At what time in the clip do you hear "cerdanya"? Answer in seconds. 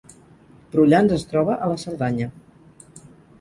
1.83-2.31